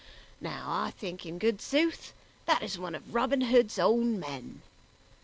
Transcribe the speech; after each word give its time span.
Now 0.39 0.65
I 0.81 0.89
think 0.89 1.27
in 1.27 1.37
good 1.37 1.61
sooth 1.61 2.11
that 2.47 2.63
is 2.63 2.79
one 2.79 2.95
of 2.95 3.13
Robin 3.13 3.41
Hood's 3.41 3.77
own 3.77 4.19
men." 4.19 4.63